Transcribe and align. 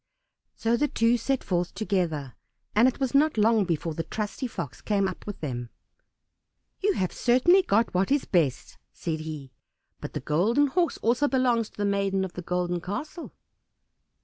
So 0.55 0.77
the 0.77 0.87
two 0.87 1.15
set 1.15 1.43
forth 1.43 1.75
together, 1.75 2.33
and 2.73 2.87
it 2.87 2.99
was 2.99 3.13
not 3.13 3.37
long 3.37 3.65
before 3.65 3.93
the 3.93 4.01
trusty 4.01 4.47
Fox 4.47 4.81
came 4.81 5.07
up 5.07 5.27
with 5.27 5.41
them. 5.41 5.69
"You 6.79 6.93
have 6.93 7.11
certainly 7.13 7.61
got 7.61 7.93
what 7.93 8.09
is 8.09 8.25
best," 8.25 8.79
said 8.91 9.19
he, 9.19 9.51
"but 9.99 10.13
the 10.13 10.19
Golden 10.19 10.65
Horse 10.65 10.97
also 11.03 11.27
belongs 11.27 11.69
to 11.69 11.77
the 11.77 11.85
maiden 11.85 12.25
of 12.25 12.33
the 12.33 12.41
Golden 12.41 12.81
Castle." 12.81 13.31